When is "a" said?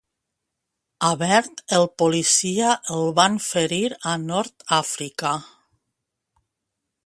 1.09-1.09, 4.13-4.17